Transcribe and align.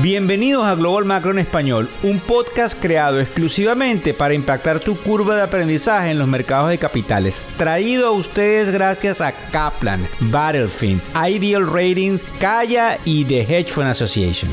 Bienvenidos 0.00 0.64
a 0.64 0.74
Global 0.74 1.04
Macro 1.04 1.32
en 1.32 1.38
Español, 1.38 1.88
un 2.02 2.18
podcast 2.18 2.80
creado 2.80 3.20
exclusivamente 3.20 4.14
para 4.14 4.32
impactar 4.32 4.80
tu 4.80 4.96
curva 4.96 5.36
de 5.36 5.42
aprendizaje 5.42 6.10
en 6.10 6.18
los 6.18 6.26
mercados 6.26 6.70
de 6.70 6.78
capitales. 6.78 7.42
Traído 7.58 8.08
a 8.08 8.10
ustedes 8.10 8.70
gracias 8.70 9.20
a 9.20 9.32
Kaplan, 9.52 10.08
Battlefield, 10.18 11.00
Ideal 11.14 11.66
Ratings, 11.66 12.22
Kaya 12.40 12.98
y 13.04 13.26
The 13.26 13.42
Hedge 13.42 13.70
Fund 13.70 13.88
Association. 13.88 14.50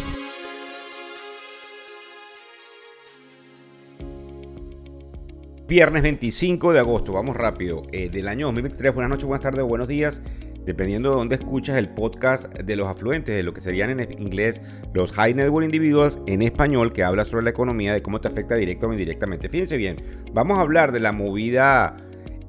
Viernes 5.67 6.03
25 6.03 6.73
de 6.73 6.79
agosto, 6.79 7.13
vamos 7.13 7.37
rápido, 7.37 7.83
eh, 7.91 8.09
del 8.09 8.27
año 8.27 8.47
2023. 8.47 8.93
Buenas 8.93 9.09
noches, 9.09 9.25
buenas 9.25 9.43
tardes, 9.43 9.63
buenos 9.63 9.87
días 9.87 10.21
dependiendo 10.65 11.09
de 11.09 11.15
dónde 11.15 11.35
escuchas 11.35 11.77
el 11.77 11.89
podcast 11.89 12.51
de 12.53 12.75
los 12.75 12.87
afluentes, 12.87 13.35
de 13.35 13.43
lo 13.43 13.53
que 13.53 13.61
serían 13.61 13.99
en 13.99 14.21
inglés 14.21 14.61
los 14.93 15.11
High 15.13 15.33
Network 15.33 15.65
Individuals, 15.65 16.19
en 16.27 16.41
español 16.41 16.93
que 16.93 17.03
habla 17.03 17.25
sobre 17.25 17.43
la 17.43 17.49
economía, 17.49 17.93
de 17.93 18.01
cómo 18.01 18.21
te 18.21 18.27
afecta 18.27 18.55
directo 18.55 18.87
o 18.87 18.91
indirectamente. 18.91 19.49
Fíjense 19.49 19.77
bien, 19.77 19.97
vamos 20.33 20.57
a 20.57 20.61
hablar 20.61 20.91
de 20.91 20.99
la 20.99 21.11
movida 21.11 21.97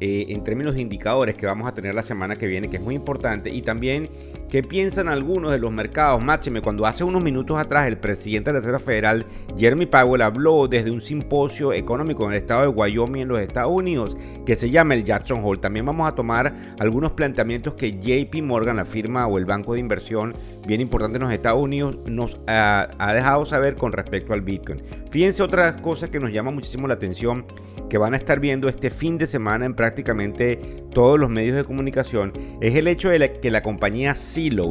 eh, 0.01 0.27
en 0.30 0.45
términos 0.45 0.74
de 0.74 0.80
indicadores 0.80 1.34
que 1.34 1.46
vamos 1.46 1.68
a 1.68 1.74
tener 1.74 1.95
la 1.95 2.02
semana 2.02 2.37
que 2.37 2.46
viene, 2.46 2.70
que 2.70 2.78
es 2.78 2.82
muy 2.82 2.95
importante, 2.95 3.51
y 3.51 3.62
también 3.62 4.09
¿Qué 4.50 4.64
piensan 4.64 5.06
algunos 5.06 5.52
de 5.52 5.60
los 5.60 5.70
mercados? 5.70 6.20
Máxime, 6.20 6.60
cuando 6.60 6.84
hace 6.84 7.04
unos 7.04 7.22
minutos 7.22 7.56
atrás 7.56 7.86
el 7.86 7.98
presidente 7.98 8.50
de 8.50 8.54
la 8.54 8.59
Reserva 8.59 8.80
Federal, 8.80 9.24
Jeremy 9.56 9.86
Powell, 9.86 10.23
habló 10.23 10.66
desde 10.66 10.90
un 10.90 11.00
simposio 11.00 11.73
económico 11.73 12.24
en 12.24 12.32
el 12.32 12.38
estado 12.38 12.62
de 12.62 12.66
Wyoming, 12.66 13.23
en 13.23 13.28
los 13.28 13.40
Estados 13.40 13.70
Unidos, 13.70 14.16
que 14.45 14.56
se 14.56 14.68
llama 14.68 14.95
el 14.95 15.04
Jackson 15.04 15.42
Hole. 15.45 15.60
También 15.60 15.86
vamos 15.86 16.09
a 16.09 16.16
tomar 16.16 16.52
algunos 16.80 17.12
planteamientos 17.12 17.74
que 17.74 17.92
JP 18.00 18.42
Morgan, 18.42 18.74
la 18.74 18.84
firma 18.84 19.28
o 19.28 19.38
el 19.38 19.45
banco 19.45 19.74
de 19.74 19.80
inversión 19.80 20.34
bien 20.66 20.80
importante 20.80 21.18
en 21.18 21.23
los 21.23 21.32
Estados 21.32 21.62
Unidos, 21.62 21.98
nos 22.06 22.40
ha, 22.48 22.90
ha 22.98 23.12
dejado 23.12 23.46
saber 23.46 23.76
con 23.76 23.92
respecto 23.92 24.32
al 24.32 24.40
Bitcoin. 24.40 24.82
Fíjense 25.12 25.45
otras 25.45 25.80
cosas 25.80 26.10
que 26.10 26.18
nos 26.18 26.32
llama 26.32 26.51
muchísimo 26.51 26.88
la 26.88 26.95
atención 26.95 27.46
que 27.90 27.98
van 27.98 28.14
a 28.14 28.16
estar 28.16 28.40
viendo 28.40 28.68
este 28.68 28.88
fin 28.88 29.18
de 29.18 29.26
semana 29.26 29.66
en 29.66 29.74
prácticamente 29.74 30.57
todos 30.95 31.18
los 31.18 31.29
medios 31.29 31.57
de 31.57 31.64
comunicación 31.64 32.32
es 32.60 32.74
el 32.76 32.87
hecho 32.87 33.10
de 33.10 33.40
que 33.40 33.51
la 33.51 33.62
compañía 33.62 34.14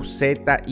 Z-I-L-L-O-W, 0.03 0.65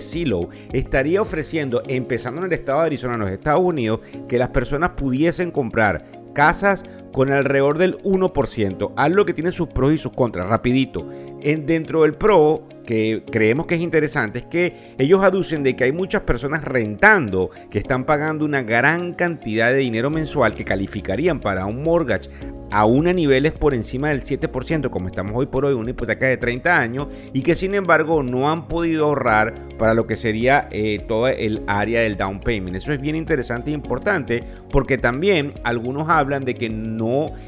Silo, 0.00 0.48
estaría 0.72 1.20
ofreciendo, 1.20 1.82
empezando 1.86 2.40
en 2.40 2.46
el 2.46 2.52
estado 2.52 2.80
de 2.80 2.86
Arizona, 2.86 3.14
en 3.14 3.20
los 3.20 3.30
Estados 3.30 3.62
Unidos, 3.62 4.00
que 4.28 4.38
las 4.38 4.48
personas 4.48 4.92
pudiesen 4.92 5.50
comprar 5.50 6.04
casas 6.34 6.84
con 7.14 7.32
alrededor 7.32 7.78
del 7.78 7.96
1%. 8.02 8.92
Algo 8.96 9.24
que 9.24 9.32
tiene 9.32 9.52
sus 9.52 9.68
pros 9.68 9.94
y 9.94 9.98
sus 9.98 10.12
contras, 10.12 10.48
rapidito. 10.48 11.08
En, 11.40 11.64
dentro 11.64 12.02
del 12.02 12.14
pro, 12.14 12.66
que 12.84 13.22
creemos 13.30 13.66
que 13.66 13.76
es 13.76 13.80
interesante, 13.80 14.40
es 14.40 14.44
que 14.46 14.94
ellos 14.98 15.22
aducen 15.22 15.62
de 15.62 15.76
que 15.76 15.84
hay 15.84 15.92
muchas 15.92 16.22
personas 16.22 16.64
rentando 16.64 17.50
que 17.70 17.78
están 17.78 18.04
pagando 18.04 18.44
una 18.44 18.62
gran 18.62 19.14
cantidad 19.14 19.70
de 19.70 19.76
dinero 19.76 20.10
mensual 20.10 20.56
que 20.56 20.64
calificarían 20.64 21.40
para 21.40 21.66
un 21.66 21.84
mortgage 21.84 22.28
aún 22.70 23.06
a 23.06 23.12
niveles 23.12 23.52
por 23.52 23.72
encima 23.72 24.08
del 24.08 24.24
7%, 24.24 24.90
como 24.90 25.06
estamos 25.06 25.32
hoy 25.36 25.46
por 25.46 25.64
hoy, 25.64 25.74
una 25.74 25.90
hipoteca 25.90 26.26
de 26.26 26.36
30 26.36 26.76
años, 26.76 27.06
y 27.32 27.42
que 27.42 27.54
sin 27.54 27.74
embargo 27.74 28.24
no 28.24 28.50
han 28.50 28.66
podido 28.66 29.06
ahorrar 29.06 29.54
para 29.78 29.94
lo 29.94 30.08
que 30.08 30.16
sería 30.16 30.68
eh, 30.72 31.04
toda 31.06 31.30
el 31.30 31.62
área 31.68 32.00
del 32.00 32.16
down 32.16 32.40
payment. 32.40 32.76
Eso 32.76 32.92
es 32.92 33.00
bien 33.00 33.14
interesante 33.14 33.70
e 33.70 33.74
importante, 33.74 34.42
porque 34.70 34.98
también 34.98 35.52
algunos 35.62 36.08
hablan 36.08 36.44
de 36.44 36.54
que 36.54 36.68
no 36.68 37.03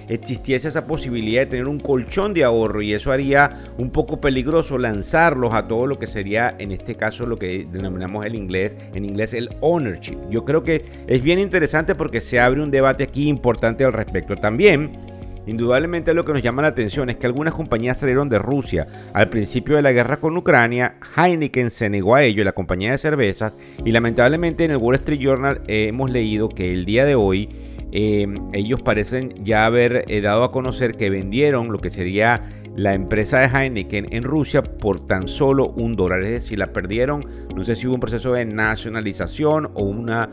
existiese 0.09 0.69
esa 0.69 0.87
posibilidad 0.87 1.43
de 1.43 1.47
tener 1.47 1.67
un 1.67 1.81
colchón 1.81 2.35
de 2.35 2.45
ahorro, 2.45 2.83
y 2.83 2.93
eso 2.93 3.13
haría 3.13 3.73
un 3.79 3.91
poco 3.91 4.21
peligroso 4.21 4.79
lanzarlos 4.79 5.55
a 5.55 5.67
todo 5.67 5.87
lo 5.87 5.99
que 5.99 6.07
sería, 6.07 6.55
en 6.59 6.73
este 6.73 6.97
caso, 6.97 7.27
lo 7.27 7.39
que 7.39 7.67
denominamos 7.71 8.27
el 8.27 8.35
inglés, 8.35 8.77
en 8.95 9.05
inglés 9.05 9.35
el 9.35 9.51
ownership. 9.61 10.19
Yo 10.31 10.45
creo 10.45 10.63
que 10.63 10.83
es 11.07 11.23
bien 11.23 11.39
interesante 11.39 11.95
porque 11.95 12.21
se 12.21 12.41
abre 12.41 12.63
un 12.63 12.71
debate 12.71 13.05
aquí 13.05 13.29
importante 13.29 13.85
al 13.85 13.93
respecto. 13.93 14.37
También 14.37 15.17
Indudablemente 15.47 16.13
lo 16.13 16.25
que 16.25 16.33
nos 16.33 16.43
llama 16.43 16.63
la 16.63 16.69
atención 16.69 17.09
es 17.09 17.17
que 17.17 17.27
algunas 17.27 17.55
compañías 17.55 17.99
salieron 17.99 18.29
de 18.29 18.39
Rusia. 18.39 18.87
Al 19.13 19.29
principio 19.29 19.77
de 19.77 19.83
la 19.83 19.93
guerra 19.93 20.19
con 20.19 20.37
Ucrania, 20.37 20.97
Heineken 21.17 21.71
se 21.71 21.89
negó 21.89 22.17
a 22.17 22.25
ello, 22.25 22.43
la 22.43 22.53
compañía 22.53 22.91
de 22.91 22.99
cervezas, 22.99 23.57
y 23.85 23.93
lamentablemente 23.93 24.65
en 24.65 24.73
el 24.73 24.79
Wall 24.79 24.97
Street 24.97 25.21
Journal 25.21 25.63
hemos 25.69 26.11
leído 26.11 26.49
que 26.49 26.73
el 26.73 26.85
día 26.85 27.05
de 27.05 27.15
hoy 27.15 27.49
eh, 27.93 28.27
ellos 28.53 28.83
parecen 28.83 29.45
ya 29.45 29.67
haber 29.67 30.05
eh, 30.09 30.21
dado 30.21 30.45
a 30.45 30.53
conocer 30.53 30.97
que 30.97 31.11
vendieron 31.11 31.73
lo 31.73 31.79
que 31.79 31.91
sería 31.91 32.43
la 32.77 32.93
empresa 32.93 33.39
de 33.39 33.47
Heineken 33.47 34.09
en 34.11 34.23
Rusia 34.23 34.63
por 34.63 35.07
tan 35.07 35.29
solo 35.29 35.71
un 35.71 35.97
dólar. 35.97 36.23
Es 36.23 36.31
decir, 36.31 36.59
la 36.59 36.73
perdieron. 36.73 37.25
No 37.55 37.65
sé 37.65 37.75
si 37.75 37.87
hubo 37.87 37.95
un 37.95 38.01
proceso 38.01 38.35
de 38.35 38.45
nacionalización 38.45 39.71
o 39.75 39.83
una, 39.83 40.31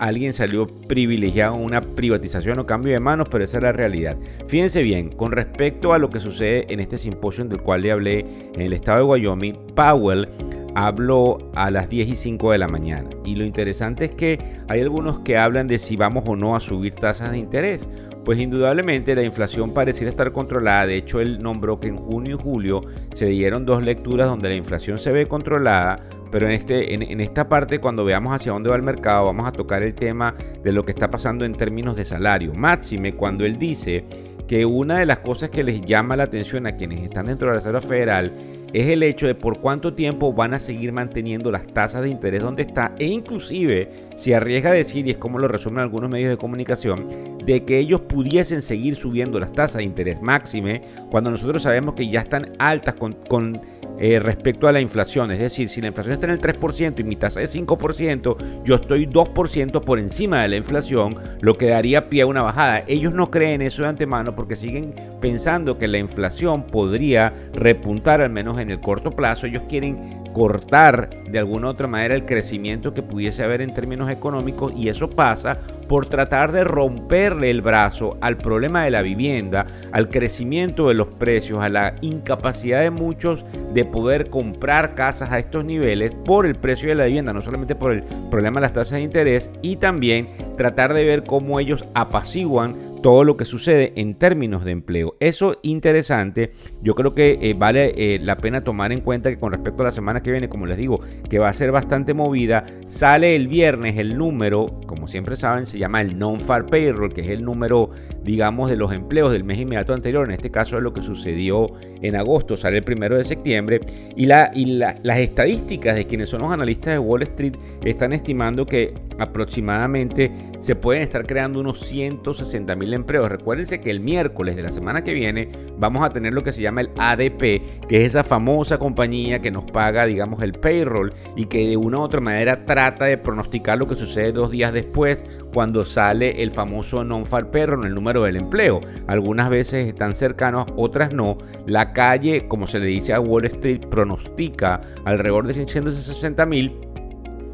alguien 0.00 0.32
salió 0.32 0.66
privilegiado 0.66 1.54
en 1.54 1.62
una 1.62 1.80
privatización 1.80 2.58
o 2.58 2.66
cambio 2.66 2.92
de 2.92 3.00
manos, 3.00 3.28
pero 3.30 3.44
esa 3.44 3.58
es 3.58 3.62
la 3.62 3.72
realidad. 3.72 4.16
Fíjense 4.48 4.82
bien, 4.82 5.10
con 5.10 5.30
respecto 5.30 5.92
a 5.92 5.98
lo 5.98 6.10
que 6.10 6.18
sucede 6.18 6.66
en 6.68 6.80
este 6.80 6.98
simposio 6.98 7.44
del 7.44 7.60
cual 7.60 7.82
le 7.82 7.92
hablé 7.92 8.26
en 8.54 8.60
el 8.60 8.72
estado 8.72 8.98
de 8.98 9.04
Wyoming, 9.04 9.56
Powell 9.76 10.28
habló 10.74 11.38
a 11.54 11.70
las 11.70 11.88
10 11.88 12.08
y 12.08 12.14
5 12.14 12.52
de 12.52 12.58
la 12.58 12.68
mañana. 12.68 13.10
Y 13.24 13.36
lo 13.36 13.44
interesante 13.44 14.06
es 14.06 14.14
que 14.14 14.38
hay 14.68 14.80
algunos 14.80 15.20
que 15.20 15.38
hablan 15.38 15.68
de 15.68 15.78
si 15.78 15.96
vamos 15.96 16.24
o 16.26 16.36
no 16.36 16.56
a 16.56 16.60
subir 16.60 16.94
tasas 16.94 17.32
de 17.32 17.38
interés. 17.38 17.88
Pues 18.24 18.38
indudablemente 18.38 19.14
la 19.14 19.22
inflación 19.22 19.72
pareciera 19.74 20.10
estar 20.10 20.32
controlada. 20.32 20.86
De 20.86 20.96
hecho, 20.96 21.20
él 21.20 21.42
nombró 21.42 21.78
que 21.78 21.88
en 21.88 21.96
junio 21.96 22.36
y 22.36 22.42
julio 22.42 22.82
se 23.12 23.26
dieron 23.26 23.66
dos 23.66 23.82
lecturas 23.82 24.28
donde 24.28 24.48
la 24.48 24.54
inflación 24.54 24.98
se 24.98 25.12
ve 25.12 25.28
controlada. 25.28 26.00
Pero 26.32 26.46
en, 26.46 26.52
este, 26.52 26.94
en, 26.94 27.20
esta 27.20 27.48
parte, 27.48 27.78
cuando 27.78 28.04
veamos 28.04 28.34
hacia 28.34 28.50
dónde 28.50 28.68
va 28.68 28.74
el 28.74 28.82
mercado, 28.82 29.26
vamos 29.26 29.46
a 29.46 29.52
tocar 29.52 29.84
el 29.84 29.94
tema 29.94 30.34
de 30.64 30.72
lo 30.72 30.84
que 30.84 30.90
está 30.90 31.08
pasando 31.08 31.44
en 31.44 31.52
términos 31.52 31.96
de 31.96 32.04
salario. 32.04 32.52
Máxime, 32.54 33.14
cuando 33.14 33.44
él 33.44 33.56
dice 33.56 34.04
que 34.48 34.66
una 34.66 34.98
de 34.98 35.06
las 35.06 35.20
cosas 35.20 35.50
que 35.50 35.62
les 35.62 35.82
llama 35.82 36.16
la 36.16 36.24
atención 36.24 36.66
a 36.66 36.74
quienes 36.74 37.02
están 37.02 37.26
dentro 37.26 37.46
de 37.46 37.52
la 37.52 37.60
Reserva 37.60 37.80
Federal 37.80 38.32
es 38.74 38.88
el 38.88 39.04
hecho 39.04 39.28
de 39.28 39.36
por 39.36 39.60
cuánto 39.60 39.94
tiempo 39.94 40.32
van 40.32 40.52
a 40.52 40.58
seguir 40.58 40.90
manteniendo 40.92 41.52
las 41.52 41.64
tasas 41.68 42.02
de 42.02 42.08
interés 42.10 42.42
donde 42.42 42.64
está 42.64 42.92
e 42.98 43.06
inclusive 43.06 43.88
se 44.16 44.34
arriesga 44.34 44.70
a 44.70 44.74
decir, 44.74 45.06
y 45.06 45.10
es 45.10 45.16
como 45.16 45.38
lo 45.38 45.46
resumen 45.46 45.78
algunos 45.78 46.10
medios 46.10 46.30
de 46.30 46.36
comunicación, 46.36 47.38
de 47.46 47.64
que 47.64 47.78
ellos 47.78 48.00
pudiesen 48.00 48.62
seguir 48.62 48.96
subiendo 48.96 49.38
las 49.38 49.52
tasas 49.52 49.76
de 49.76 49.84
interés 49.84 50.20
máxime 50.20 50.82
cuando 51.08 51.30
nosotros 51.30 51.62
sabemos 51.62 51.94
que 51.94 52.08
ya 52.08 52.20
están 52.20 52.52
altas 52.58 52.94
con, 52.96 53.12
con 53.28 53.60
eh, 53.98 54.18
respecto 54.18 54.66
a 54.66 54.72
la 54.72 54.80
inflación. 54.80 55.30
Es 55.30 55.38
decir, 55.38 55.68
si 55.68 55.80
la 55.80 55.88
inflación 55.88 56.14
está 56.14 56.26
en 56.26 56.32
el 56.32 56.40
3% 56.40 57.00
y 57.00 57.04
mi 57.04 57.16
tasa 57.16 57.40
es 57.42 57.54
5%, 57.54 58.62
yo 58.64 58.74
estoy 58.74 59.06
2% 59.06 59.84
por 59.84 59.98
encima 59.98 60.42
de 60.42 60.48
la 60.48 60.56
inflación, 60.56 61.16
lo 61.40 61.56
que 61.56 61.66
daría 61.66 62.08
pie 62.08 62.22
a 62.22 62.26
una 62.26 62.42
bajada. 62.42 62.84
Ellos 62.86 63.14
no 63.14 63.30
creen 63.30 63.62
eso 63.62 63.82
de 63.82 63.88
antemano 63.88 64.34
porque 64.34 64.56
siguen 64.56 64.94
pensando 65.20 65.78
que 65.78 65.88
la 65.88 65.98
inflación 65.98 66.66
podría 66.66 67.32
repuntar 67.52 68.20
al 68.20 68.30
menos 68.30 68.58
en 68.58 68.70
el 68.70 68.80
corto 68.80 69.10
plazo. 69.10 69.46
Ellos 69.46 69.62
quieren 69.68 70.24
cortar 70.32 71.08
de 71.30 71.38
alguna 71.38 71.68
u 71.68 71.70
otra 71.70 71.86
manera 71.86 72.14
el 72.14 72.26
crecimiento 72.26 72.92
que 72.92 73.02
pudiese 73.02 73.42
haber 73.42 73.62
en 73.62 73.72
términos 73.72 74.10
económicos 74.10 74.72
y 74.76 74.88
eso 74.88 75.08
pasa 75.08 75.56
por 75.88 76.06
tratar 76.06 76.52
de 76.52 76.64
romperle 76.64 77.50
el 77.50 77.62
brazo 77.62 78.16
al 78.20 78.36
problema 78.36 78.84
de 78.84 78.90
la 78.90 79.02
vivienda, 79.02 79.66
al 79.92 80.10
crecimiento 80.10 80.88
de 80.88 80.94
los 80.94 81.08
precios, 81.08 81.62
a 81.62 81.68
la 81.68 81.94
incapacidad 82.00 82.80
de 82.80 82.90
muchos 82.90 83.44
de 83.72 83.84
poder 83.84 84.30
comprar 84.30 84.94
casas 84.94 85.32
a 85.32 85.38
estos 85.38 85.64
niveles 85.64 86.12
por 86.24 86.46
el 86.46 86.54
precio 86.54 86.88
de 86.88 86.94
la 86.94 87.06
vivienda, 87.06 87.32
no 87.32 87.42
solamente 87.42 87.74
por 87.74 87.92
el 87.92 88.02
problema 88.30 88.60
de 88.60 88.62
las 88.62 88.72
tasas 88.72 88.98
de 88.98 89.02
interés 89.02 89.50
y 89.62 89.76
también 89.76 90.28
tratar 90.56 90.94
de 90.94 91.04
ver 91.04 91.24
cómo 91.24 91.60
ellos 91.60 91.84
apaciguan 91.94 92.93
todo 93.04 93.22
lo 93.22 93.36
que 93.36 93.44
sucede 93.44 93.92
en 93.96 94.14
términos 94.14 94.64
de 94.64 94.70
empleo. 94.70 95.14
Eso 95.20 95.58
interesante, 95.62 96.52
yo 96.80 96.94
creo 96.94 97.14
que 97.14 97.38
eh, 97.42 97.52
vale 97.52 97.92
eh, 97.98 98.18
la 98.18 98.38
pena 98.38 98.62
tomar 98.62 98.92
en 98.92 99.02
cuenta 99.02 99.28
que 99.28 99.38
con 99.38 99.52
respecto 99.52 99.82
a 99.82 99.84
la 99.84 99.90
semana 99.90 100.22
que 100.22 100.30
viene, 100.30 100.48
como 100.48 100.64
les 100.64 100.78
digo, 100.78 101.00
que 101.28 101.38
va 101.38 101.50
a 101.50 101.52
ser 101.52 101.70
bastante 101.70 102.14
movida, 102.14 102.64
sale 102.86 103.36
el 103.36 103.46
viernes 103.46 103.98
el 103.98 104.16
número, 104.16 104.80
como 104.86 105.06
siempre 105.06 105.36
saben, 105.36 105.66
se 105.66 105.78
llama 105.78 106.00
el 106.00 106.18
non-far 106.18 106.64
payroll, 106.64 107.12
que 107.12 107.20
es 107.20 107.28
el 107.28 107.44
número, 107.44 107.90
digamos, 108.22 108.70
de 108.70 108.76
los 108.76 108.90
empleos 108.90 109.32
del 109.32 109.44
mes 109.44 109.58
inmediato 109.58 109.92
anterior, 109.92 110.26
en 110.26 110.32
este 110.32 110.50
caso 110.50 110.78
es 110.78 110.82
lo 110.82 110.94
que 110.94 111.02
sucedió 111.02 111.72
en 112.00 112.16
agosto, 112.16 112.56
sale 112.56 112.78
el 112.78 112.84
primero 112.84 113.18
de 113.18 113.24
septiembre, 113.24 113.80
y, 114.16 114.24
la, 114.24 114.50
y 114.54 114.76
las 114.76 115.18
estadísticas 115.18 115.94
de 115.94 116.06
quienes 116.06 116.30
son 116.30 116.40
los 116.40 116.50
analistas 116.50 116.94
de 116.94 116.98
Wall 117.00 117.20
Street 117.24 117.56
están 117.84 118.14
estimando 118.14 118.64
que 118.64 118.94
aproximadamente 119.18 120.32
se 120.58 120.76
pueden 120.76 121.02
estar 121.02 121.26
creando 121.26 121.60
unos 121.60 121.80
160 121.80 122.74
mil 122.76 122.94
empleos. 122.94 123.28
Recuérdense 123.28 123.80
que 123.80 123.90
el 123.90 124.00
miércoles 124.00 124.56
de 124.56 124.62
la 124.62 124.70
semana 124.70 125.04
que 125.04 125.14
viene 125.14 125.48
vamos 125.78 126.04
a 126.04 126.10
tener 126.10 126.32
lo 126.32 126.42
que 126.42 126.52
se 126.52 126.62
llama 126.62 126.82
el 126.82 126.90
ADP, 126.96 127.86
que 127.88 128.00
es 128.00 128.06
esa 128.06 128.24
famosa 128.24 128.78
compañía 128.78 129.40
que 129.40 129.50
nos 129.50 129.64
paga, 129.64 130.06
digamos, 130.06 130.42
el 130.42 130.52
payroll 130.52 131.12
y 131.36 131.46
que 131.46 131.68
de 131.68 131.76
una 131.76 131.98
u 131.98 132.02
otra 132.02 132.20
manera 132.20 132.64
trata 132.64 133.04
de 133.06 133.18
pronosticar 133.18 133.78
lo 133.78 133.88
que 133.88 133.94
sucede 133.94 134.32
dos 134.32 134.50
días 134.50 134.72
después 134.72 135.24
cuando 135.52 135.84
sale 135.84 136.42
el 136.42 136.50
famoso 136.50 137.04
non-farm 137.04 137.50
payroll, 137.50 137.86
el 137.86 137.94
número 137.94 138.22
del 138.22 138.36
empleo. 138.36 138.80
Algunas 139.06 139.50
veces 139.50 139.86
están 139.86 140.14
cercanos, 140.14 140.66
otras 140.76 141.12
no. 141.12 141.38
La 141.66 141.92
calle, 141.92 142.48
como 142.48 142.66
se 142.66 142.78
le 142.78 142.86
dice 142.86 143.12
a 143.12 143.20
Wall 143.20 143.46
Street, 143.46 143.86
pronostica 143.88 144.80
alrededor 145.04 145.46
de 145.46 145.54
160 145.54 146.46
mil 146.46 146.93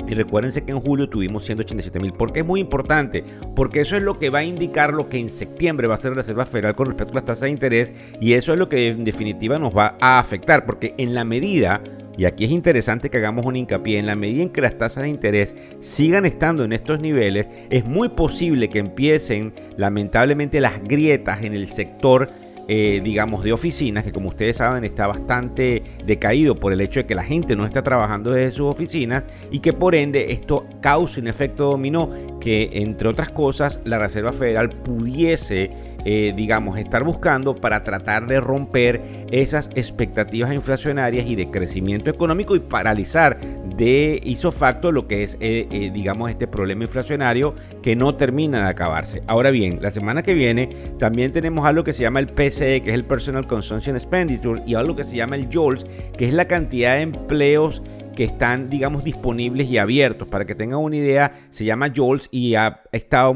Y 0.09 0.15
recuérdense 0.15 0.65
que 0.65 0.73
en 0.73 0.81
julio 0.81 1.09
tuvimos 1.09 1.45
187 1.45 2.01
mil. 2.01 2.13
¿Por 2.13 2.33
qué 2.33 2.41
es 2.41 2.47
muy 2.47 2.61
importante? 2.61 3.25
Porque 3.55 3.81
eso 3.81 3.97
es 3.97 4.03
lo 4.03 4.19
que 4.19 4.31
va 4.31 4.41
a 4.41 4.45
indicar 4.45 4.93
lo 4.93 5.09
que 5.09 5.19
en 5.19 5.31
septiembre 5.31 5.87
va 5.87 5.95
a 5.95 5.99
ser 5.99 6.13
la 6.13 6.17
Reserva 6.17 6.47
Federal 6.47 6.75
con 6.75 6.89
respecto 6.89 7.13
a 7.13 7.17
las 7.17 7.25
tasas 7.25 7.43
de 7.43 7.51
interés. 7.51 7.93
Y 8.21 8.33
eso 8.35 8.53
es 8.53 8.59
lo 8.59 8.69
que 8.69 8.89
en 8.89 9.05
definitiva 9.05 9.59
nos 9.59 9.77
va 9.77 9.97
a 10.01 10.19
afectar. 10.19 10.67
Porque 10.67 10.95
en 10.99 11.15
la 11.15 11.25
medida 11.25 11.83
y 12.21 12.27
aquí 12.27 12.45
es 12.45 12.51
interesante 12.51 13.09
que 13.09 13.17
hagamos 13.17 13.47
un 13.47 13.57
hincapié, 13.57 13.99
en 13.99 14.05
la 14.05 14.15
medida 14.15 14.43
en 14.43 14.51
que 14.51 14.61
las 14.61 14.77
tasas 14.77 15.05
de 15.05 15.09
interés 15.09 15.55
sigan 15.81 16.27
estando 16.27 16.65
en 16.65 16.75
estos 16.75 17.01
niveles, 17.01 17.49
es 17.71 17.87
muy 17.87 18.11
posible 18.11 18.69
que 18.69 18.79
empiecen 18.79 19.55
lamentablemente 19.79 20.61
las 20.61 20.85
grietas 20.85 21.43
en 21.43 21.55
el 21.55 21.67
sector 21.67 22.29
eh, 22.73 23.01
digamos, 23.03 23.43
de 23.43 23.53
oficinas, 23.53 24.05
que 24.05 24.13
como 24.13 24.29
ustedes 24.29 24.59
saben 24.59 24.85
está 24.85 25.09
bastante 25.09 25.83
decaído 26.07 26.55
por 26.55 26.73
el 26.73 26.81
hecho 26.81 27.01
de 27.01 27.07
que 27.07 27.17
la 27.17 27.25
gente 27.25 27.57
no 27.57 27.67
está 27.67 27.83
trabajando 27.83 28.31
desde 28.31 28.53
sus 28.53 28.67
oficinas 28.67 29.25
y 29.51 29.59
que 29.59 29.73
por 29.73 29.97
ende 29.97 30.31
esto 30.31 30.69
causa 30.81 31.21
un 31.21 31.27
efecto 31.27 31.65
dominó 31.65 32.39
que, 32.39 32.71
entre 32.75 33.09
otras 33.09 33.31
cosas, 33.31 33.81
la 33.83 33.99
Reserva 33.99 34.33
Federal 34.33 34.71
pudiese 34.71 35.73
eh, 36.05 36.33
digamos, 36.35 36.79
estar 36.79 37.05
buscando 37.05 37.57
para 37.57 37.85
tratar 37.85 38.27
de 38.27 38.41
romper 38.41 39.03
esas 39.33 39.69
expectativas 39.75 40.55
inflacionarias 40.55 41.27
y 41.27 41.35
de 41.35 41.51
crecimiento 41.51 42.09
económico 42.09 42.57
y 42.57 42.61
paralizar 42.61 43.37
de 43.81 44.21
isofacto 44.25 44.93
lo 44.93 45.09
que 45.09 45.23
es, 45.23 45.39
eh, 45.41 45.67
eh, 45.71 45.91
digamos, 45.91 46.29
este 46.29 46.47
problema 46.47 46.83
inflacionario 46.83 47.55
que 47.83 47.97
no 47.97 48.15
termina 48.15 48.65
de 48.65 48.69
acabarse. 48.69 49.23
Ahora 49.27 49.51
bien, 49.51 49.79
la 49.81 49.91
semana 49.91 50.23
que 50.23 50.35
viene 50.35 50.69
también 50.99 51.33
tenemos 51.33 51.67
algo 51.67 51.83
que 51.83 51.95
se 51.95 52.03
llama 52.03 52.21
el 52.21 52.27
PCE, 52.27 52.83
que 52.83 52.91
es 52.91 52.95
el 52.95 53.07
Personal 53.07 53.47
Consumption 53.47 53.97
Expenditure, 53.97 54.63
y 54.67 54.75
algo 54.75 54.95
que 54.95 55.05
se 55.05 55.17
llama 55.17 55.37
el 55.37 55.49
JOLS, 55.51 55.87
que 56.19 56.29
es 56.29 56.35
la 56.35 56.47
cantidad 56.47 56.97
de 56.97 57.01
empleos 57.01 57.83
que 58.15 58.25
están, 58.25 58.69
digamos, 58.69 59.03
disponibles 59.03 59.71
y 59.71 59.79
abiertos. 59.79 60.29
Para 60.29 60.45
que 60.45 60.55
tengan 60.55 60.81
una 60.81 60.97
idea, 60.97 61.33
se 61.49 61.65
llama 61.65 61.91
JOLS 61.95 62.29
y 62.31 62.57
ha 62.57 62.83
estado 62.93 63.35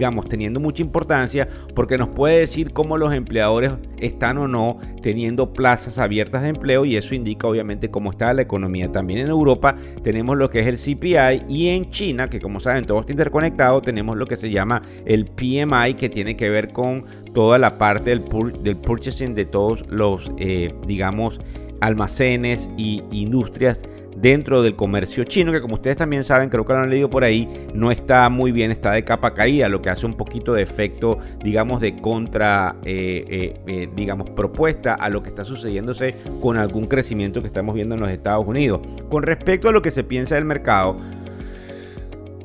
digamos, 0.00 0.30
teniendo 0.30 0.60
mucha 0.60 0.82
importancia 0.82 1.46
porque 1.74 1.98
nos 1.98 2.08
puede 2.08 2.38
decir 2.38 2.72
cómo 2.72 2.96
los 2.96 3.12
empleadores 3.12 3.72
están 3.98 4.38
o 4.38 4.48
no 4.48 4.78
teniendo 5.02 5.52
plazas 5.52 5.98
abiertas 5.98 6.40
de 6.40 6.48
empleo 6.48 6.86
y 6.86 6.96
eso 6.96 7.14
indica 7.14 7.46
obviamente 7.46 7.90
cómo 7.90 8.10
está 8.10 8.32
la 8.32 8.40
economía. 8.40 8.90
También 8.90 9.20
en 9.20 9.28
Europa 9.28 9.74
tenemos 10.02 10.38
lo 10.38 10.48
que 10.48 10.60
es 10.60 10.66
el 10.66 10.78
CPI 10.78 11.42
y 11.50 11.68
en 11.68 11.90
China, 11.90 12.30
que 12.30 12.40
como 12.40 12.60
saben 12.60 12.86
todo 12.86 13.00
está 13.00 13.12
interconectado, 13.12 13.82
tenemos 13.82 14.16
lo 14.16 14.24
que 14.24 14.36
se 14.36 14.50
llama 14.50 14.80
el 15.04 15.26
PMI 15.26 15.92
que 15.98 16.08
tiene 16.08 16.34
que 16.34 16.48
ver 16.48 16.72
con 16.72 17.04
toda 17.34 17.58
la 17.58 17.76
parte 17.76 18.08
del, 18.08 18.24
del 18.62 18.78
purchasing 18.78 19.34
de 19.34 19.44
todos 19.44 19.84
los, 19.90 20.32
eh, 20.38 20.74
digamos, 20.86 21.42
almacenes 21.82 22.70
y 22.78 23.02
industrias 23.10 23.82
dentro 24.20 24.62
del 24.62 24.76
comercio 24.76 25.24
chino, 25.24 25.52
que 25.52 25.60
como 25.60 25.74
ustedes 25.74 25.96
también 25.96 26.24
saben, 26.24 26.48
creo 26.48 26.64
que 26.64 26.72
lo 26.72 26.80
han 26.80 26.90
leído 26.90 27.10
por 27.10 27.24
ahí, 27.24 27.48
no 27.74 27.90
está 27.90 28.28
muy 28.28 28.52
bien, 28.52 28.70
está 28.70 28.92
de 28.92 29.04
capa 29.04 29.34
caída, 29.34 29.68
lo 29.68 29.80
que 29.80 29.90
hace 29.90 30.06
un 30.06 30.16
poquito 30.16 30.52
de 30.54 30.62
efecto, 30.62 31.18
digamos, 31.42 31.80
de 31.80 31.96
contra, 31.96 32.76
eh, 32.84 33.24
eh, 33.28 33.60
eh, 33.66 33.88
digamos, 33.94 34.30
propuesta 34.30 34.94
a 34.94 35.08
lo 35.08 35.22
que 35.22 35.28
está 35.28 35.44
sucediéndose 35.44 36.14
con 36.40 36.56
algún 36.56 36.86
crecimiento 36.86 37.40
que 37.40 37.46
estamos 37.46 37.74
viendo 37.74 37.94
en 37.94 38.00
los 38.00 38.10
Estados 38.10 38.46
Unidos. 38.46 38.80
Con 39.08 39.22
respecto 39.22 39.68
a 39.68 39.72
lo 39.72 39.82
que 39.82 39.90
se 39.90 40.04
piensa 40.04 40.34
del 40.34 40.44
mercado, 40.44 40.96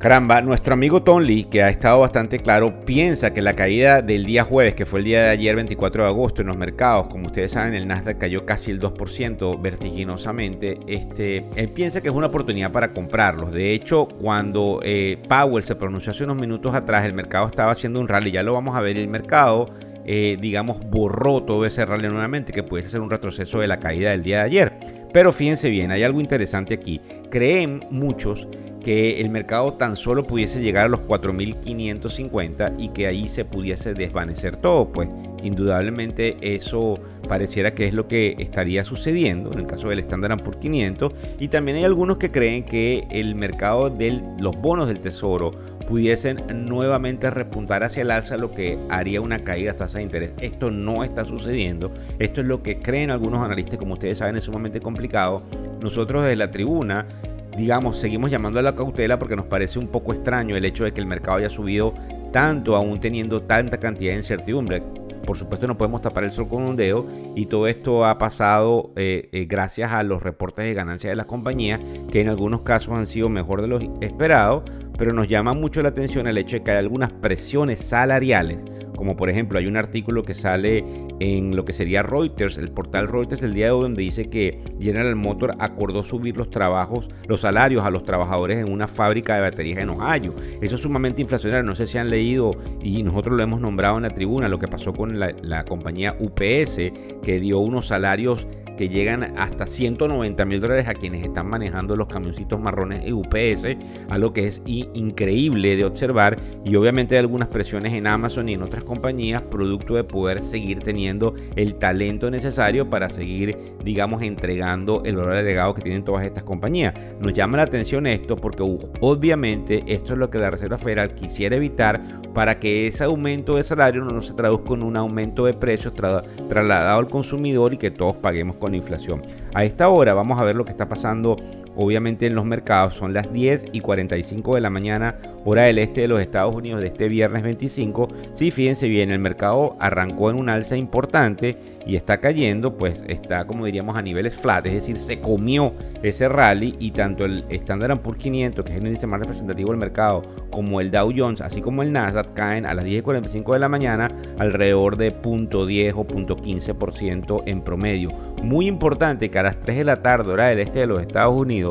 Caramba, 0.05 0.39
nuestro 0.43 0.75
amigo 0.75 1.01
Tom 1.01 1.23
Lee, 1.23 1.45
que 1.45 1.63
ha 1.63 1.69
estado 1.69 2.01
bastante 2.01 2.37
claro, 2.37 2.85
piensa 2.85 3.33
que 3.33 3.41
la 3.41 3.55
caída 3.55 4.03
del 4.03 4.23
día 4.23 4.43
jueves, 4.43 4.75
que 4.75 4.85
fue 4.85 4.99
el 4.99 5.05
día 5.05 5.23
de 5.23 5.29
ayer 5.29 5.55
24 5.55 6.03
de 6.03 6.09
agosto 6.09 6.41
en 6.41 6.47
los 6.49 6.57
mercados, 6.57 7.07
como 7.07 7.25
ustedes 7.25 7.53
saben, 7.53 7.73
el 7.73 7.87
Nasdaq 7.87 8.19
cayó 8.19 8.45
casi 8.45 8.69
el 8.69 8.79
2% 8.79 9.59
vertiginosamente, 9.59 10.77
este, 10.85 11.47
él 11.55 11.69
piensa 11.69 12.01
que 12.01 12.09
es 12.09 12.13
una 12.13 12.27
oportunidad 12.27 12.71
para 12.71 12.93
comprarlos. 12.93 13.51
De 13.51 13.73
hecho, 13.73 14.07
cuando 14.07 14.79
eh, 14.83 15.17
Powell 15.27 15.63
se 15.63 15.75
pronunció 15.75 16.11
hace 16.11 16.23
unos 16.23 16.37
minutos 16.37 16.75
atrás, 16.75 17.03
el 17.03 17.13
mercado 17.13 17.47
estaba 17.47 17.71
haciendo 17.71 17.99
un 17.99 18.07
rally, 18.07 18.29
ya 18.29 18.43
lo 18.43 18.53
vamos 18.53 18.75
a 18.75 18.81
ver, 18.81 18.97
el 18.97 19.07
mercado, 19.07 19.71
eh, 20.05 20.37
digamos, 20.39 20.87
borró 20.87 21.41
todo 21.41 21.65
ese 21.65 21.83
rally 21.83 22.09
nuevamente, 22.09 22.53
que 22.53 22.61
puede 22.61 22.87
ser 22.87 23.01
un 23.01 23.09
retroceso 23.09 23.59
de 23.59 23.65
la 23.67 23.79
caída 23.79 24.11
del 24.11 24.21
día 24.21 24.41
de 24.41 24.43
ayer. 24.43 24.73
Pero 25.11 25.31
fíjense 25.31 25.69
bien, 25.69 25.89
hay 25.89 26.03
algo 26.03 26.21
interesante 26.21 26.75
aquí. 26.75 27.01
Creen 27.31 27.85
muchos 27.89 28.47
que 28.85 29.19
el 29.19 29.31
mercado 29.31 29.73
tan 29.73 29.95
solo 29.95 30.25
pudiese 30.25 30.61
llegar 30.61 30.85
a 30.85 30.89
los 30.89 31.01
4.550 31.01 32.75
y 32.77 32.89
que 32.89 33.07
ahí 33.07 33.27
se 33.27 33.43
pudiese 33.43 33.95
desvanecer 33.95 34.57
todo, 34.57 34.91
pues 34.91 35.09
indudablemente 35.41 36.37
eso 36.39 36.99
pareciera 37.27 37.73
que 37.73 37.87
es 37.87 37.95
lo 37.95 38.07
que 38.07 38.35
estaría 38.37 38.83
sucediendo 38.83 39.51
en 39.51 39.57
el 39.57 39.65
caso 39.65 39.89
del 39.89 39.97
Standard 39.97 40.43
Poor's 40.43 40.59
500 40.59 41.13
y 41.39 41.47
también 41.47 41.77
hay 41.77 41.83
algunos 41.83 42.19
que 42.19 42.29
creen 42.29 42.63
que 42.63 43.07
el 43.09 43.33
mercado 43.33 43.89
de 43.89 44.21
los 44.37 44.55
bonos 44.55 44.87
del 44.87 44.99
tesoro 44.99 45.53
pudiesen 45.89 46.43
nuevamente 46.67 47.31
repuntar 47.31 47.83
hacia 47.83 48.03
el 48.03 48.11
alza, 48.11 48.37
lo 48.37 48.53
que 48.53 48.77
haría 48.89 49.19
una 49.19 49.43
caída 49.43 49.71
de 49.71 49.79
tasa 49.79 49.97
de 49.97 50.03
interés. 50.03 50.31
Esto 50.39 50.69
no 50.69 51.03
está 51.03 51.25
sucediendo. 51.25 51.91
Esto 52.19 52.41
es 52.41 52.47
lo 52.47 52.61
que 52.61 52.79
creen 52.79 53.09
algunos 53.09 53.43
analistas, 53.43 53.79
como 53.79 53.93
ustedes 53.93 54.19
saben, 54.19 54.35
es 54.35 54.43
sumamente 54.43 54.79
complicado. 54.79 55.41
Nosotros 55.81 56.23
desde 56.23 56.35
la 56.35 56.51
tribuna 56.51 57.07
digamos, 57.57 57.97
seguimos 57.97 58.31
llamando 58.31 58.59
a 58.59 58.63
la 58.63 58.75
cautela 58.75 59.17
porque 59.19 59.35
nos 59.35 59.45
parece 59.45 59.79
un 59.79 59.87
poco 59.87 60.13
extraño 60.13 60.55
el 60.55 60.65
hecho 60.65 60.83
de 60.83 60.93
que 60.93 61.01
el 61.01 61.07
mercado 61.07 61.37
haya 61.37 61.49
subido 61.49 61.93
tanto 62.31 62.75
aún 62.75 62.99
teniendo 62.99 63.43
tanta 63.43 63.79
cantidad 63.79 64.11
de 64.11 64.17
incertidumbre. 64.17 64.83
Por 65.25 65.37
supuesto 65.37 65.65
no 65.65 65.77
podemos 65.77 66.01
tapar 66.01 66.23
el 66.23 66.31
sol 66.31 66.47
con 66.47 66.61
un 66.61 66.75
dedo 66.75 67.05
y 67.35 67.47
todo 67.47 67.67
esto 67.67 68.05
ha 68.05 68.17
pasado 68.17 68.91
eh, 68.95 69.29
eh, 69.31 69.45
gracias 69.45 69.91
a 69.91 70.03
los 70.03 70.21
reportes 70.21 70.65
de 70.65 70.73
ganancias 70.73 71.11
de 71.11 71.15
las 71.15 71.25
compañías 71.25 71.79
que 72.11 72.21
en 72.21 72.29
algunos 72.29 72.61
casos 72.61 72.93
han 72.93 73.07
sido 73.07 73.27
mejor 73.29 73.61
de 73.61 73.67
lo 73.67 73.79
esperado, 74.01 74.63
pero 74.97 75.13
nos 75.13 75.27
llama 75.27 75.53
mucho 75.53 75.81
la 75.81 75.89
atención 75.89 76.27
el 76.27 76.37
hecho 76.37 76.57
de 76.57 76.63
que 76.63 76.71
hay 76.71 76.77
algunas 76.77 77.11
presiones 77.11 77.79
salariales 77.79 78.63
como 78.95 79.15
por 79.15 79.29
ejemplo 79.29 79.59
hay 79.59 79.67
un 79.67 79.77
artículo 79.77 80.23
que 80.23 80.33
sale 80.33 80.83
en 81.19 81.55
lo 81.55 81.65
que 81.65 81.73
sería 81.73 82.03
Reuters, 82.03 82.57
el 82.57 82.71
portal 82.71 83.07
Reuters 83.07 83.43
el 83.43 83.53
día 83.53 83.65
de 83.65 83.71
hoy 83.71 83.81
donde 83.83 84.01
dice 84.01 84.29
que 84.29 84.63
General 84.79 85.15
Motors 85.15 85.55
acordó 85.59 86.03
subir 86.03 86.37
los 86.37 86.49
trabajos, 86.49 87.09
los 87.27 87.41
salarios 87.41 87.85
a 87.85 87.89
los 87.89 88.03
trabajadores 88.03 88.57
en 88.57 88.71
una 88.71 88.87
fábrica 88.87 89.35
de 89.35 89.41
baterías 89.41 89.79
en 89.79 89.89
Ohio. 89.89 90.35
Eso 90.61 90.75
es 90.75 90.81
sumamente 90.81 91.21
inflacionario, 91.21 91.63
no 91.63 91.75
sé 91.75 91.87
si 91.87 91.97
han 91.97 92.09
leído 92.09 92.51
y 92.81 93.03
nosotros 93.03 93.37
lo 93.37 93.43
hemos 93.43 93.61
nombrado 93.61 93.97
en 93.97 94.03
la 94.03 94.09
tribuna, 94.09 94.47
lo 94.47 94.59
que 94.59 94.67
pasó 94.67 94.93
con 94.93 95.19
la, 95.19 95.33
la 95.41 95.65
compañía 95.65 96.15
UPS 96.19 96.77
que 97.23 97.39
dio 97.39 97.59
unos 97.59 97.87
salarios 97.87 98.47
que 98.77 98.89
llegan 98.89 99.37
hasta 99.37 99.67
190 99.67 100.45
mil 100.45 100.61
dólares 100.61 100.87
a 100.87 100.93
quienes 100.93 101.23
están 101.23 101.47
manejando 101.47 101.95
los 101.95 102.07
camioncitos 102.07 102.59
marrones 102.59 103.03
e 103.05 103.13
UPS, 103.13 103.77
algo 104.09 104.33
que 104.33 104.47
es 104.47 104.61
increíble 104.65 105.75
de 105.75 105.85
observar 105.85 106.37
y 106.63 106.75
obviamente 106.75 107.15
hay 107.15 107.19
algunas 107.19 107.49
presiones 107.49 107.93
en 107.93 108.07
Amazon 108.07 108.49
y 108.49 108.53
en 108.53 108.61
otras 108.61 108.83
compañías 108.83 109.41
producto 109.43 109.95
de 109.95 110.03
poder 110.03 110.41
seguir 110.41 110.79
teniendo 110.79 111.33
el 111.55 111.75
talento 111.75 112.29
necesario 112.29 112.89
para 112.89 113.09
seguir, 113.09 113.57
digamos, 113.83 114.21
entregando 114.21 115.01
el 115.05 115.15
valor 115.15 115.35
agregado 115.35 115.73
que 115.73 115.81
tienen 115.81 116.03
todas 116.03 116.25
estas 116.25 116.43
compañías. 116.43 116.93
Nos 117.19 117.33
llama 117.33 117.57
la 117.57 117.63
atención 117.63 118.07
esto 118.07 118.35
porque 118.35 118.63
obviamente 119.01 119.83
esto 119.87 120.13
es 120.13 120.19
lo 120.19 120.29
que 120.29 120.37
la 120.37 120.51
Reserva 120.51 120.77
Federal 120.77 121.13
quisiera 121.15 121.55
evitar 121.55 122.01
para 122.33 122.59
que 122.59 122.87
ese 122.87 123.03
aumento 123.03 123.55
de 123.55 123.63
salario 123.63 124.03
no 124.03 124.21
se 124.21 124.33
traduzca 124.33 124.73
en 124.73 124.83
un 124.83 124.97
aumento 124.97 125.45
de 125.45 125.53
precios 125.53 125.93
trasladado 125.93 126.99
al 126.99 127.07
consumidor 127.07 127.73
y 127.73 127.77
que 127.77 127.91
todos 127.91 128.15
paguemos 128.17 128.57
con 128.57 128.64
la 128.69 128.77
inflación. 128.77 129.21
A 129.53 129.63
esta 129.63 129.89
hora 129.89 130.13
vamos 130.13 130.39
a 130.39 130.43
ver 130.43 130.55
lo 130.55 130.65
que 130.65 130.71
está 130.71 130.87
pasando 130.87 131.37
obviamente 131.75 132.25
en 132.25 132.35
los 132.35 132.45
mercados. 132.45 132.95
Son 132.95 133.13
las 133.13 133.31
10 133.31 133.67
y 133.71 133.81
45 133.81 134.55
de 134.55 134.61
la 134.61 134.69
mañana, 134.69 135.15
hora 135.43 135.63
del 135.63 135.79
este 135.79 136.01
de 136.01 136.07
los 136.07 136.21
Estados 136.21 136.55
Unidos 136.55 136.81
de 136.81 136.87
este 136.87 137.07
viernes 137.07 137.43
25. 137.43 138.07
Sí, 138.33 138.51
fíjense 138.51 138.87
bien, 138.87 139.11
el 139.11 139.19
mercado 139.19 139.75
arrancó 139.79 140.29
en 140.29 140.37
un 140.37 140.49
alza 140.49 140.75
importante 140.77 141.57
y 141.85 141.95
está 141.95 142.19
cayendo, 142.19 142.75
pues 142.77 143.03
está 143.07 143.45
como 143.45 143.65
diríamos 143.65 143.95
a 143.95 144.01
niveles 144.01 144.35
flat, 144.35 144.65
es 144.65 144.73
decir, 144.73 144.97
se 144.97 145.19
comió 145.19 145.73
ese 146.01 146.27
rally 146.27 146.75
y 146.79 146.91
tanto 146.91 147.25
el 147.25 147.45
Standard 147.49 147.99
Poor's 147.99 148.19
500, 148.19 148.65
que 148.65 148.71
es 148.71 148.77
el 148.79 148.87
índice 148.87 149.07
más 149.07 149.19
representativo 149.19 149.69
del 149.69 149.79
mercado, 149.79 150.23
como 150.49 150.81
el 150.81 150.91
Dow 150.91 151.11
Jones, 151.15 151.41
así 151.41 151.61
como 151.61 151.83
el 151.83 151.91
Nasdaq, 151.91 152.33
caen 152.33 152.65
a 152.65 152.73
las 152.73 152.85
10 152.85 152.99
y 152.99 153.01
45 153.01 153.53
de 153.53 153.59
la 153.59 153.69
mañana 153.69 154.11
alrededor 154.37 154.97
de 154.97 155.13
0.10 155.13 155.93
o 155.95 156.05
0.15% 156.05 157.43
en 157.45 157.61
promedio. 157.61 158.11
Muy 158.41 158.67
importante 158.67 159.29
que 159.29 159.39
a 159.39 159.43
las 159.43 159.59
3 159.61 159.77
de 159.77 159.83
la 159.83 159.97
tarde, 159.97 160.31
hora 160.31 160.47
del 160.47 160.59
este 160.59 160.79
de 160.79 160.87
los 160.87 161.01
Estados 161.01 161.35
Unidos, 161.35 161.64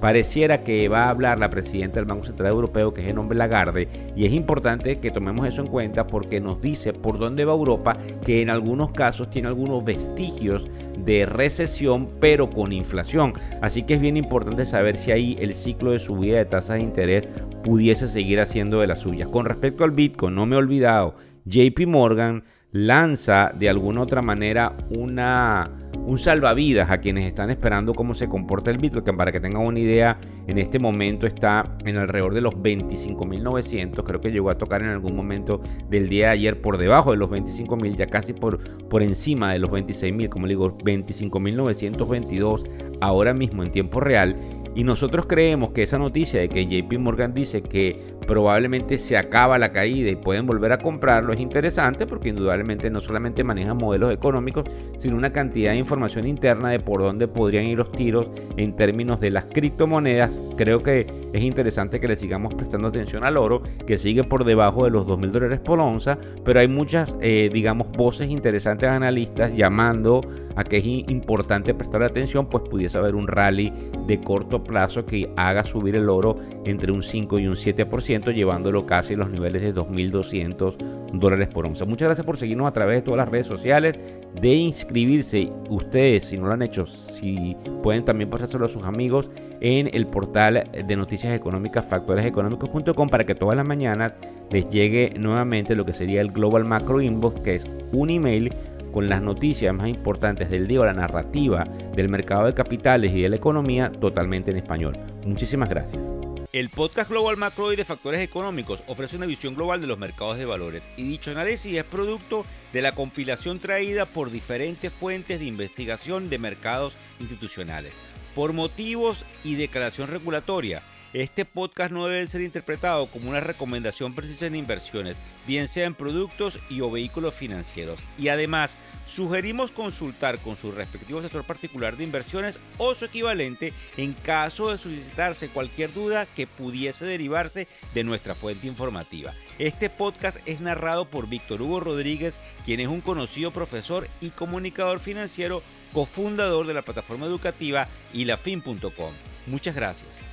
pareciera 0.00 0.62
que 0.62 0.88
va 0.88 1.04
a 1.04 1.10
hablar 1.10 1.38
la 1.38 1.50
presidenta 1.50 1.96
del 1.96 2.06
Banco 2.06 2.24
Central 2.24 2.50
Europeo, 2.50 2.94
que 2.94 3.02
es 3.02 3.08
el 3.08 3.14
nombre 3.14 3.36
Lagarde, 3.36 3.88
y 4.16 4.24
es 4.24 4.32
importante 4.32 4.98
que 4.98 5.10
tomemos 5.10 5.46
eso 5.46 5.60
en 5.60 5.68
cuenta 5.68 6.06
porque 6.06 6.40
nos 6.40 6.60
dice 6.60 6.92
por 6.92 7.18
dónde 7.18 7.44
va 7.44 7.52
Europa, 7.52 7.96
que 8.24 8.40
en 8.40 8.50
algunos 8.50 8.92
casos 8.92 9.30
tiene 9.30 9.48
algunos 9.48 9.84
vestigios 9.84 10.68
de 11.04 11.26
recesión, 11.26 12.08
pero 12.20 12.50
con 12.50 12.72
inflación. 12.72 13.34
Así 13.60 13.82
que 13.82 13.94
es 13.94 14.00
bien 14.00 14.16
importante 14.16 14.64
saber 14.64 14.96
si 14.96 15.12
ahí 15.12 15.36
el 15.40 15.54
ciclo 15.54 15.92
de 15.92 15.98
subida 15.98 16.38
de 16.38 16.44
tasas 16.46 16.76
de 16.76 16.82
interés 16.82 17.28
pudiese 17.62 18.08
seguir 18.08 18.40
haciendo 18.40 18.80
de 18.80 18.86
las 18.86 19.00
suyas. 19.00 19.28
Con 19.28 19.44
respecto 19.44 19.84
al 19.84 19.90
Bitcoin, 19.90 20.34
no 20.34 20.46
me 20.46 20.56
he 20.56 20.58
olvidado, 20.58 21.14
JP 21.44 21.86
Morgan 21.86 22.44
lanza 22.72 23.52
de 23.58 23.68
alguna 23.68 24.02
otra 24.02 24.22
manera 24.22 24.76
una 24.90 25.70
un 26.10 26.18
salvavidas 26.18 26.90
a 26.90 26.98
quienes 26.98 27.24
están 27.24 27.50
esperando 27.50 27.94
cómo 27.94 28.14
se 28.14 28.28
comporta 28.28 28.72
el 28.72 28.78
Bitcoin. 28.78 29.16
Para 29.16 29.30
que 29.30 29.38
tengan 29.38 29.62
una 29.64 29.78
idea, 29.78 30.18
en 30.48 30.58
este 30.58 30.80
momento 30.80 31.24
está 31.24 31.76
en 31.84 31.96
alrededor 31.98 32.34
de 32.34 32.40
los 32.40 32.54
25.900. 32.54 34.02
Creo 34.02 34.20
que 34.20 34.32
llegó 34.32 34.50
a 34.50 34.58
tocar 34.58 34.82
en 34.82 34.88
algún 34.88 35.14
momento 35.14 35.60
del 35.88 36.08
día 36.08 36.26
de 36.26 36.32
ayer 36.32 36.60
por 36.60 36.78
debajo 36.78 37.12
de 37.12 37.16
los 37.16 37.30
25.000, 37.30 37.94
ya 37.94 38.08
casi 38.08 38.32
por, 38.32 38.58
por 38.88 39.04
encima 39.04 39.52
de 39.52 39.60
los 39.60 39.70
26.000, 39.70 40.28
como 40.30 40.46
le 40.46 40.54
digo, 40.54 40.76
25.922 40.78 42.68
ahora 43.00 43.32
mismo 43.32 43.62
en 43.62 43.70
tiempo 43.70 44.00
real. 44.00 44.34
Y 44.74 44.82
nosotros 44.82 45.26
creemos 45.26 45.70
que 45.70 45.84
esa 45.84 45.98
noticia 45.98 46.40
de 46.40 46.48
que 46.48 46.66
JP 46.66 46.98
Morgan 46.98 47.34
dice 47.34 47.62
que 47.62 48.16
probablemente 48.30 48.96
se 48.96 49.16
acaba 49.16 49.58
la 49.58 49.72
caída 49.72 50.08
y 50.08 50.14
pueden 50.14 50.46
volver 50.46 50.70
a 50.70 50.78
comprarlo 50.78 51.32
es 51.32 51.40
interesante 51.40 52.06
porque 52.06 52.28
indudablemente 52.28 52.88
no 52.88 53.00
solamente 53.00 53.42
manejan 53.42 53.76
modelos 53.76 54.14
económicos, 54.14 54.66
sino 54.98 55.16
una 55.16 55.32
cantidad 55.32 55.72
de 55.72 55.78
información 55.78 56.28
interna 56.28 56.70
de 56.70 56.78
por 56.78 57.00
dónde 57.00 57.26
podrían 57.26 57.64
ir 57.64 57.78
los 57.78 57.90
tiros 57.90 58.28
en 58.56 58.76
términos 58.76 59.18
de 59.18 59.30
las 59.30 59.46
criptomonedas. 59.46 60.38
Creo 60.56 60.80
que 60.80 61.08
es 61.32 61.42
interesante 61.42 61.98
que 61.98 62.06
le 62.06 62.14
sigamos 62.14 62.54
prestando 62.54 62.86
atención 62.86 63.24
al 63.24 63.36
oro, 63.36 63.62
que 63.84 63.98
sigue 63.98 64.22
por 64.22 64.44
debajo 64.44 64.84
de 64.84 64.90
los 64.90 65.08
2 65.08 65.18
mil 65.18 65.32
dólares 65.32 65.58
por 65.58 65.80
onza, 65.80 66.16
pero 66.44 66.60
hay 66.60 66.68
muchas, 66.68 67.16
eh, 67.20 67.50
digamos, 67.52 67.90
voces 67.90 68.30
interesantes 68.30 68.88
analistas 68.88 69.52
llamando 69.56 70.20
a 70.54 70.64
que 70.64 70.78
es 70.78 70.84
importante 70.86 71.74
prestar 71.74 72.02
atención, 72.02 72.46
pues 72.46 72.64
pudiese 72.68 72.98
haber 72.98 73.14
un 73.14 73.26
rally 73.26 73.72
de 74.06 74.20
corto 74.20 74.62
plazo 74.62 75.06
que 75.06 75.32
haga 75.36 75.64
subir 75.64 75.96
el 75.96 76.08
oro 76.08 76.36
entre 76.64 76.92
un 76.92 77.02
5 77.02 77.38
y 77.38 77.46
un 77.46 77.54
7%, 77.54 78.19
llevándolo 78.26 78.86
casi 78.86 79.14
a 79.14 79.16
los 79.16 79.30
niveles 79.30 79.62
de 79.62 79.74
2.200 79.74 80.76
dólares 81.12 81.48
por 81.48 81.66
onza. 81.66 81.84
Muchas 81.84 82.08
gracias 82.08 82.26
por 82.26 82.36
seguirnos 82.36 82.68
a 82.68 82.72
través 82.72 82.98
de 82.98 83.02
todas 83.02 83.18
las 83.18 83.28
redes 83.28 83.46
sociales, 83.46 83.98
de 84.40 84.54
inscribirse 84.54 85.50
ustedes, 85.68 86.24
si 86.24 86.36
no 86.36 86.46
lo 86.46 86.52
han 86.52 86.62
hecho, 86.62 86.86
si 86.86 87.56
pueden 87.82 88.04
también 88.04 88.30
pasárselo 88.30 88.66
a 88.66 88.68
sus 88.68 88.84
amigos 88.84 89.30
en 89.60 89.88
el 89.92 90.06
portal 90.06 90.70
de 90.86 90.96
noticias 90.96 91.34
económicas 91.34 91.84
factoreseconómicos.com 91.86 93.08
para 93.08 93.24
que 93.24 93.34
todas 93.34 93.56
las 93.56 93.66
mañanas 93.66 94.12
les 94.50 94.68
llegue 94.68 95.14
nuevamente 95.18 95.74
lo 95.74 95.84
que 95.84 95.92
sería 95.92 96.20
el 96.20 96.30
Global 96.30 96.64
Macro 96.64 97.00
Inbox, 97.00 97.40
que 97.40 97.54
es 97.54 97.66
un 97.92 98.10
email 98.10 98.52
con 98.92 99.08
las 99.08 99.22
noticias 99.22 99.74
más 99.74 99.88
importantes 99.88 100.50
del 100.50 100.66
día 100.66 100.80
la 100.80 100.94
narrativa 100.94 101.64
del 101.94 102.08
mercado 102.08 102.46
de 102.46 102.54
capitales 102.54 103.12
y 103.12 103.22
de 103.22 103.28
la 103.28 103.36
economía 103.36 103.90
totalmente 103.92 104.50
en 104.50 104.56
español. 104.56 104.98
Muchísimas 105.24 105.68
gracias. 105.68 106.29
El 106.52 106.68
podcast 106.68 107.08
Global 107.08 107.36
Macro 107.36 107.70
de 107.70 107.84
Factores 107.84 108.20
Económicos 108.20 108.82
ofrece 108.88 109.14
una 109.14 109.26
visión 109.26 109.54
global 109.54 109.80
de 109.80 109.86
los 109.86 110.00
mercados 110.00 110.36
de 110.36 110.46
valores 110.46 110.88
y 110.96 111.04
dicho 111.04 111.30
análisis 111.30 111.76
es 111.76 111.84
producto 111.84 112.44
de 112.72 112.82
la 112.82 112.90
compilación 112.90 113.60
traída 113.60 114.04
por 114.04 114.32
diferentes 114.32 114.92
fuentes 114.92 115.38
de 115.38 115.44
investigación 115.44 116.28
de 116.28 116.40
mercados 116.40 116.94
institucionales. 117.20 117.94
Por 118.34 118.52
motivos 118.52 119.24
y 119.44 119.54
declaración 119.54 120.08
regulatoria, 120.08 120.82
este 121.12 121.44
podcast 121.44 121.92
no 121.92 122.06
debe 122.06 122.26
ser 122.26 122.40
interpretado 122.40 123.06
como 123.06 123.30
una 123.30 123.40
recomendación 123.40 124.14
precisa 124.14 124.46
en 124.46 124.54
inversiones, 124.54 125.16
bien 125.46 125.66
sea 125.66 125.86
en 125.86 125.94
productos 125.94 126.60
y 126.68 126.80
o 126.82 126.90
vehículos 126.90 127.34
financieros. 127.34 127.98
Y 128.18 128.28
además, 128.28 128.76
sugerimos 129.08 129.72
consultar 129.72 130.38
con 130.38 130.56
su 130.56 130.70
respectivo 130.70 131.18
asesor 131.18 131.44
particular 131.44 131.96
de 131.96 132.04
inversiones 132.04 132.60
o 132.78 132.94
su 132.94 133.06
equivalente 133.06 133.72
en 133.96 134.12
caso 134.12 134.70
de 134.70 134.78
suscitarse 134.78 135.48
cualquier 135.48 135.92
duda 135.92 136.26
que 136.26 136.46
pudiese 136.46 137.04
derivarse 137.04 137.66
de 137.92 138.04
nuestra 138.04 138.34
fuente 138.34 138.68
informativa. 138.68 139.32
Este 139.58 139.90
podcast 139.90 140.38
es 140.46 140.60
narrado 140.60 141.06
por 141.06 141.28
Víctor 141.28 141.60
Hugo 141.60 141.80
Rodríguez, 141.80 142.38
quien 142.64 142.80
es 142.80 142.88
un 142.88 143.00
conocido 143.00 143.50
profesor 143.50 144.06
y 144.20 144.30
comunicador 144.30 145.00
financiero, 145.00 145.62
cofundador 145.92 146.66
de 146.66 146.74
la 146.74 146.82
plataforma 146.82 147.26
educativa 147.26 147.88
ilafin.com. 148.12 149.12
Muchas 149.46 149.74
gracias. 149.74 150.29